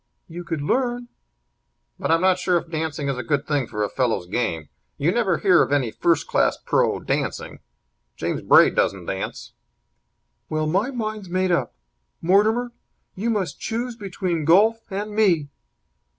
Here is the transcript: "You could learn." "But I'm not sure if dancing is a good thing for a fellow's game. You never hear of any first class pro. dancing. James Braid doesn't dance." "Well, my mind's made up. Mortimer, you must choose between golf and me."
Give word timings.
"You 0.27 0.43
could 0.43 0.63
learn." 0.63 1.09
"But 1.99 2.09
I'm 2.09 2.21
not 2.21 2.39
sure 2.39 2.57
if 2.57 2.71
dancing 2.71 3.07
is 3.07 3.19
a 3.19 3.23
good 3.23 3.45
thing 3.45 3.67
for 3.67 3.83
a 3.83 3.87
fellow's 3.87 4.25
game. 4.25 4.69
You 4.97 5.11
never 5.11 5.37
hear 5.37 5.61
of 5.61 5.71
any 5.71 5.91
first 5.91 6.25
class 6.25 6.57
pro. 6.57 6.99
dancing. 6.99 7.59
James 8.15 8.41
Braid 8.41 8.73
doesn't 8.73 9.05
dance." 9.05 9.53
"Well, 10.49 10.65
my 10.65 10.89
mind's 10.89 11.29
made 11.29 11.51
up. 11.51 11.75
Mortimer, 12.19 12.71
you 13.13 13.29
must 13.29 13.59
choose 13.61 13.95
between 13.95 14.43
golf 14.43 14.79
and 14.89 15.13
me." 15.15 15.49